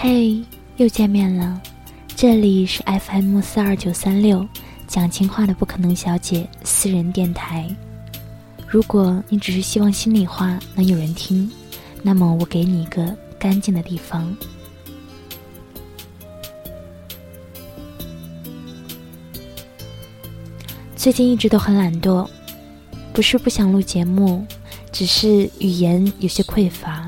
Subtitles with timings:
[0.00, 0.40] 嘿，
[0.76, 1.60] 又见面了，
[2.14, 4.46] 这里是 FM 四二九三六
[4.86, 7.68] 讲情话的不可能小姐私人电台。
[8.64, 11.50] 如果你只是希望心里话能有人听，
[12.00, 14.32] 那么我给你一个干净的地方。
[20.94, 22.24] 最近一直都很懒惰，
[23.12, 24.46] 不是不想录节目，
[24.92, 27.07] 只是语言有些匮乏。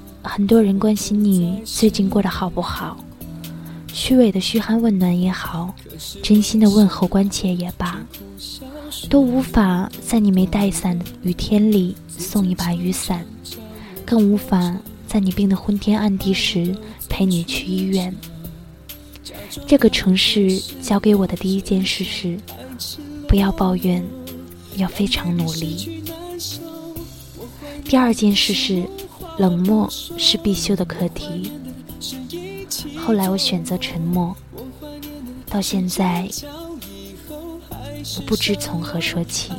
[0.23, 3.03] 很多人关心你最近过得好不好，
[3.91, 5.73] 虚伪的嘘寒问暖也好，
[6.21, 7.99] 真心的问候关切也罢，
[9.09, 13.25] 都无法在你没带伞的雨天里送一把雨伞，
[14.05, 16.75] 更无法在你病得昏天暗地时
[17.09, 18.15] 陪你去医院。
[19.65, 22.37] 这个城市教给我的第一件事是，
[23.27, 24.03] 不要抱怨，
[24.77, 26.03] 要非常努力。
[27.83, 28.87] 第二件事是。
[29.41, 31.51] 冷漠是必修的课题。
[32.95, 34.35] 后来我选择沉默，
[35.49, 36.29] 到现在
[38.17, 39.51] 我不知从何说起。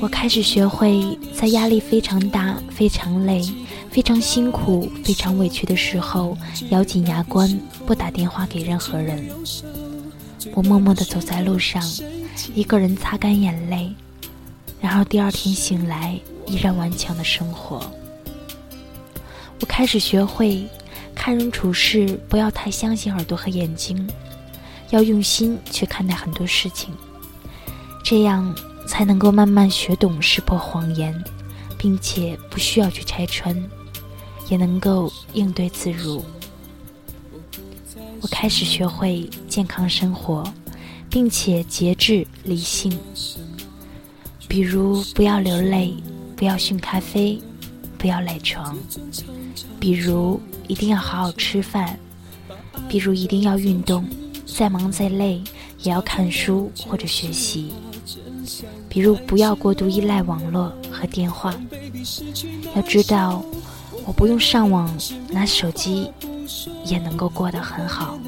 [0.00, 3.42] 我开始学会在压力非常大、非常累、
[3.90, 6.38] 非常辛苦、非常委屈的时候，
[6.68, 9.28] 咬紧牙关，不打电话给任何人。
[10.54, 11.82] 我默默地走在路上，
[12.54, 13.92] 一个人擦干眼泪，
[14.80, 16.16] 然后第二天醒来。
[16.50, 17.80] 依然顽强的生活。
[19.60, 20.66] 我开始学会
[21.14, 24.08] 看人处事，不要太相信耳朵和眼睛，
[24.90, 26.92] 要用心去看待很多事情，
[28.02, 28.52] 这样
[28.88, 31.14] 才能够慢慢学懂识破谎言，
[31.78, 33.54] 并且不需要去拆穿，
[34.48, 36.24] 也能够应对自如。
[38.22, 40.42] 我开始学会健康生活，
[41.08, 42.98] 并且节制理性，
[44.48, 45.94] 比如不要流泪。
[46.40, 47.38] 不要训咖啡，
[47.98, 48.74] 不要赖床。
[49.78, 52.00] 比如一定要好好吃饭，
[52.88, 54.08] 比如一定要运动，
[54.46, 55.42] 再忙再累
[55.80, 57.74] 也要看书或者学习。
[58.88, 61.54] 比如不要过度依赖网络和电话。
[62.74, 63.44] 要知道，
[64.06, 64.90] 我不用上网，
[65.30, 66.10] 拿手机
[66.86, 68.18] 也能够过得很好。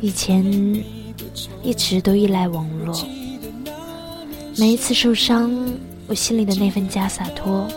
[0.00, 0.44] 以前
[1.62, 3.06] 一直都依赖网络，
[4.56, 5.52] 每一次受伤，
[6.06, 7.68] 我心里的那份假洒脱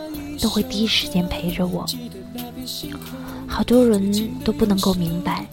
[0.41, 1.85] 都会第一时间陪着我。
[3.47, 5.47] 好多人都不能够明白，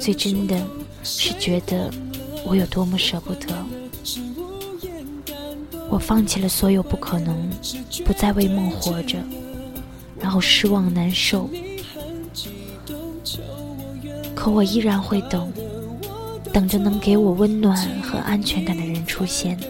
[0.00, 0.60] 最真的
[1.02, 1.90] 是觉得
[2.44, 3.46] 我有多么舍不得。
[5.88, 7.50] 我放弃了所有不可能，
[8.04, 9.18] 不再为梦活着，
[10.20, 11.48] 然后失望难受。
[14.48, 15.52] 可我依然会等，
[16.54, 19.60] 等着能给我温暖和安全感的人出现。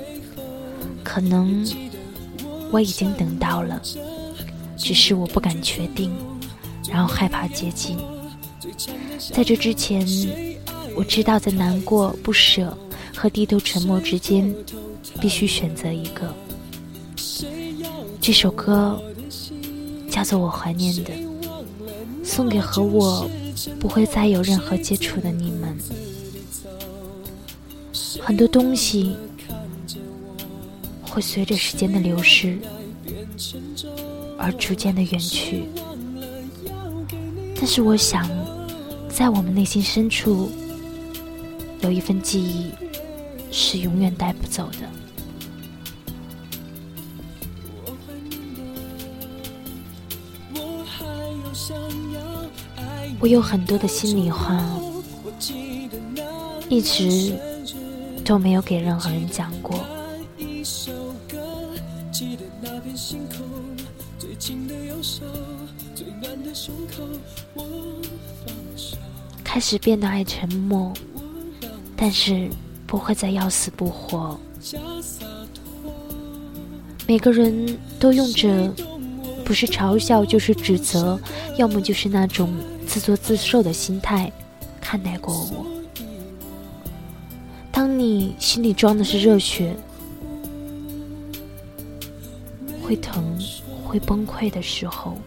[1.02, 1.66] 可能
[2.70, 3.82] 我已经等到了，
[4.76, 6.12] 只是我不敢确定，
[6.88, 7.98] 然后害怕接近。
[9.32, 10.06] 在这之前，
[10.94, 12.72] 我知道在难过、不舍
[13.16, 14.54] 和低头沉默之间，
[15.20, 16.32] 必须选择一个。
[18.20, 19.02] 这首歌
[20.08, 21.10] 叫做《我怀念的》，
[22.22, 23.28] 送给和我。
[23.80, 25.76] 不会再有任何接触的你们，
[28.20, 29.16] 很多东西
[31.02, 32.58] 会随着时间的流逝
[34.36, 35.64] 而逐渐的远去，
[37.56, 38.28] 但是我想，
[39.08, 40.50] 在我们内心深处
[41.80, 42.70] 有一份记忆
[43.50, 44.88] 是永远带不走的。
[50.54, 51.76] 我还有想
[53.20, 54.64] 我有很多的心里话，
[56.68, 57.32] 一直
[58.24, 59.84] 都没有给任何人讲过。
[69.42, 70.92] 开始变得爱沉默，
[71.96, 72.48] 但是
[72.86, 74.38] 不会再要死不活。
[77.06, 78.72] 每个人都用着，
[79.44, 81.18] 不是嘲笑就是指责，
[81.56, 82.48] 要么就是那种。
[82.88, 84.32] 自作自受的心态
[84.80, 85.66] 看待过我。
[87.70, 89.76] 当你心里装的是热血，
[92.82, 93.38] 会疼、
[93.84, 95.18] 会崩溃的时候，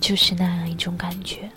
[0.00, 1.50] 就是那样一种感觉。